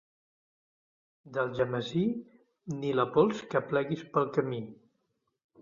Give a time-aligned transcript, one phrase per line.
[1.35, 2.03] D'Algemesí,
[2.79, 4.65] ni la pols que pleguis pel camí.